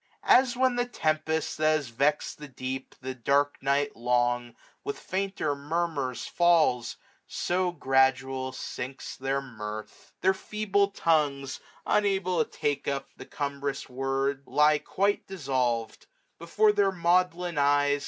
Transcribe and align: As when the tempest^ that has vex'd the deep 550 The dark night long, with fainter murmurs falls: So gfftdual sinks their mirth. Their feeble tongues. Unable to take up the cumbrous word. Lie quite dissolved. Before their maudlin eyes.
As 0.23 0.57
when 0.57 0.77
the 0.77 0.87
tempest^ 0.87 1.57
that 1.57 1.75
has 1.75 1.89
vex'd 1.89 2.39
the 2.39 2.47
deep 2.47 2.95
550 2.95 3.07
The 3.19 3.23
dark 3.23 3.57
night 3.61 3.95
long, 3.95 4.55
with 4.83 4.97
fainter 4.97 5.53
murmurs 5.55 6.25
falls: 6.25 6.97
So 7.27 7.71
gfftdual 7.71 8.55
sinks 8.55 9.15
their 9.15 9.41
mirth. 9.43 10.11
Their 10.21 10.33
feeble 10.33 10.87
tongues. 10.87 11.59
Unable 11.85 12.43
to 12.43 12.49
take 12.49 12.87
up 12.87 13.11
the 13.15 13.27
cumbrous 13.27 13.87
word. 13.89 14.41
Lie 14.47 14.79
quite 14.79 15.27
dissolved. 15.27 16.07
Before 16.39 16.71
their 16.71 16.91
maudlin 16.91 17.59
eyes. 17.59 17.99